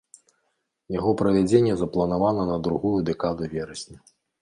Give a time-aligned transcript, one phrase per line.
[0.97, 3.97] Яго правядзенне запланавана на другую дэкаду верасня.